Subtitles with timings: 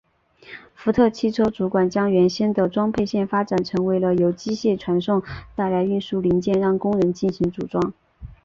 [0.73, 5.21] 福特汽车主管将原先的装配线发展成为了由机械传送
[5.55, 7.93] 带来运输零件让工人进行组装。